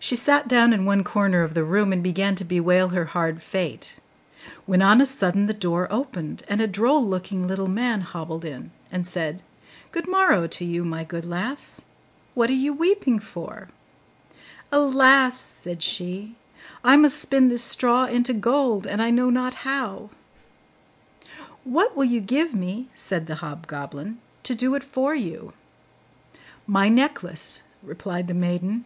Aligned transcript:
She 0.00 0.16
sat 0.16 0.48
down 0.48 0.72
in 0.74 0.84
one 0.84 1.02
corner 1.02 1.44
of 1.44 1.54
the 1.54 1.62
room, 1.64 1.90
and 1.92 2.02
began 2.02 2.34
to 2.34 2.44
bewail 2.44 2.88
her 2.88 3.06
hard 3.06 3.40
fate; 3.42 3.96
when 4.66 4.82
on 4.82 5.00
a 5.00 5.06
sudden 5.06 5.46
the 5.46 5.54
door 5.54 5.86
opened, 5.90 6.42
and 6.48 6.60
a 6.60 6.66
droll 6.66 7.06
looking 7.06 7.46
little 7.46 7.68
man 7.68 8.00
hobbled 8.02 8.44
in, 8.44 8.70
and 8.90 9.06
said, 9.06 9.40
'Good 9.92 10.06
morrow 10.08 10.46
to 10.48 10.64
you, 10.64 10.84
my 10.84 11.04
good 11.04 11.24
lass; 11.24 11.82
what 12.34 12.50
are 12.50 12.54
you 12.54 12.74
weeping 12.74 13.18
for?' 13.20 13.68
'Alas!' 14.72 15.38
said 15.38 15.80
she, 15.82 16.34
'I 16.82 16.96
must 16.98 17.18
spin 17.18 17.48
this 17.48 17.64
straw 17.64 18.04
into 18.04 18.34
gold, 18.34 18.86
and 18.88 19.00
I 19.00 19.10
know 19.10 19.30
not 19.30 19.54
how.' 19.62 20.10
'What 21.62 21.96
will 21.96 22.04
you 22.04 22.20
give 22.20 22.52
me,' 22.52 22.90
said 22.94 23.26
the 23.26 23.36
hobgoblin, 23.36 24.18
'to 24.42 24.54
do 24.54 24.74
it 24.74 24.84
for 24.84 25.14
you?' 25.14 25.54
'My 26.66 26.90
necklace,' 26.90 27.62
replied 27.82 28.26
the 28.28 28.34
maiden. 28.34 28.84